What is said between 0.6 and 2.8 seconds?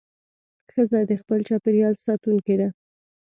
ښځه د خپل چاپېریال ساتونکې ده.